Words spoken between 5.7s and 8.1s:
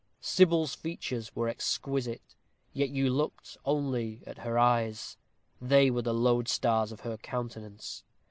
were the loadstars of her countenance.